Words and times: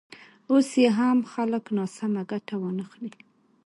اوس 0.51 0.69
یې 0.81 0.89
هم 0.97 1.17
خلک 1.31 1.65
ناسمه 1.77 2.21
ګټه 2.31 2.55
وانخلي. 2.59 3.13